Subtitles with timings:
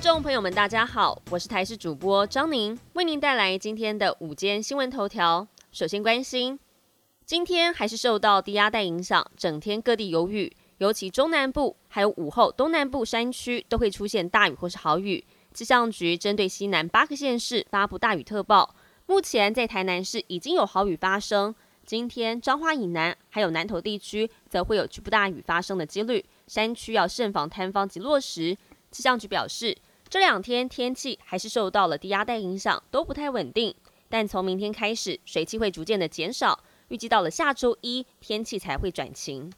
[0.00, 5.46] 众朋友们，大家好，我是台视主播张宁，为您带来今天的午间新闻头条。
[5.72, 6.58] 首先关心，
[7.24, 15.24] 今天还是受到低压带影响，整天各地有雨，尤其中南部还有午后东南部山区都会出现大雨或是豪雨。
[15.52, 18.76] 气象局针对西南八个县市发布大雨特报，
[19.06, 21.52] 目前在台南市已经有豪雨发生。
[21.84, 28.56] 今天彰化以南还有南投地区则会有局部大雨发生的几率，山区要慎防坍方及落石。
[28.90, 29.76] 气象局表示，
[30.10, 33.74] 这两天天气还是受到了低压带影响，都不太稳定。
[34.08, 39.52] 但从明天开始，水汽会逐渐的减少，预计到了下周一天气才会转晴。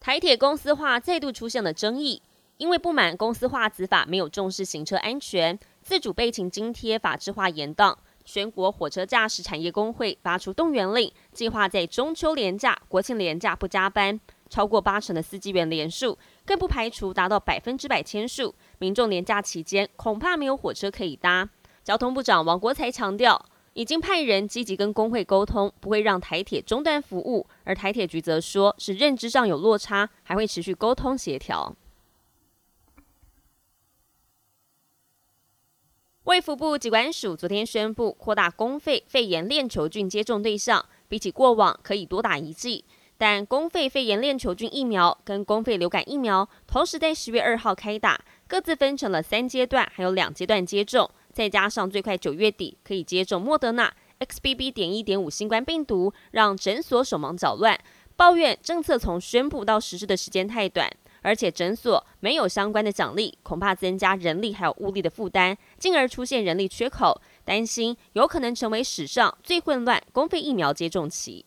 [0.00, 2.20] 台铁公司化再度出现了争议，
[2.56, 7.96] 因为不满公司化执法没有重视行车安全，自主备勤津贴法制化延宕。
[8.24, 14.18] 全国火车驾驶产业工会发出动员令，计划在中秋连假、国庆连假不加班，
[14.50, 18.54] 超过八成的司机员连数，更不排除达到百分之百签数。
[18.78, 21.48] 民众年假期间恐怕没有火车可以搭。
[21.82, 27.46] 交通部长王国才强调，已经派人积极跟工会沟通，不会让台铁中断服务。
[27.64, 31.74] 而台铁局则说是认知上有落差，还会持续沟通协调。
[36.24, 42.84] 卫福部疾管署昨天宣布扩大公费肺炎链球菌接种对象，比起过往可以多打一剂。
[43.20, 48.18] 但公费肺炎链球菌疫苗跟公费流感疫苗同时在十月二号开打，
[48.48, 51.10] 各自分成了三阶段，还有两阶段接种。
[51.30, 54.72] 再加上最快九月底可以接种莫德纳 XBB.
[54.72, 57.78] 点一点五新冠病毒，让诊所手忙脚乱，
[58.16, 60.90] 抱怨政策从宣布到实施的时间太短。
[61.20, 71.44] 而且诊所没有相关的奖励，恐怕增加人力还有物力的负担，进而出现人力缺口，担心有可能成为史上最混乱公费疫苗接种期。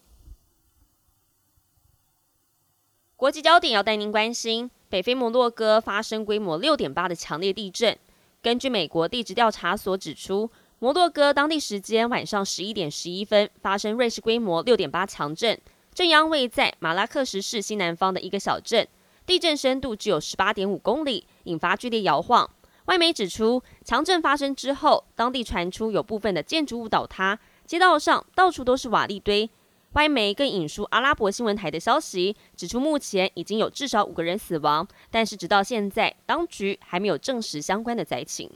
[3.23, 7.98] 国际焦点要带您关心，北非摩洛哥发生规模六点八的强烈地震。
[8.42, 15.58] 根据美国地质调查所指出，摩洛哥当地时间晚上十一点十一分发生瑞士规模六点八强震，
[15.93, 18.86] 震央位在马拉克什市西南方的一个小镇。
[19.25, 22.49] 地震深度只有十八点五公里，引发剧烈摇晃。
[22.87, 29.49] 外媒指出，强震发生之后，当地传出有部分的建筑物倒塌，街道上到处都是瓦砾堆。
[29.93, 38.49] 外媒更引述阿拉伯新闻台的消息，指出目前已经有至少五个人死亡，但是直到现在，当局还没有证实相关的灾情。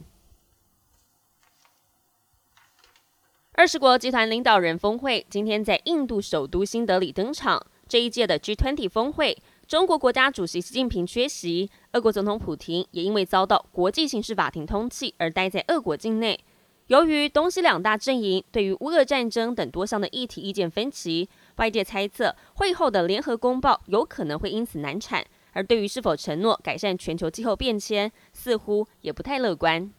[3.52, 9.38] 二十国集团领导人峰会今天在印度首都新德里登场，这一届的 G20 峰会。
[9.68, 16.40] 中国国家主席习近平缺席，俄国总统普京也因为遭到国际刑事法庭通缉而待在俄国境内。
[16.88, 25.26] 由于东西两大阵营对于乌俄战争等多项的议题意见分歧，外界猜测会后的联合公报有可能会因此难产。
[25.52, 29.92] 而对于是否承诺改善全球气候变迁，似乎也不太乐观。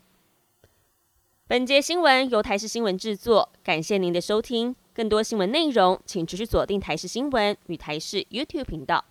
[1.47, 4.75] 本节新闻由台视新闻制作，感谢您的收听。
[4.95, 9.05] 更多新闻内容，请持续锁定台视新闻与台视 YouTube 频道。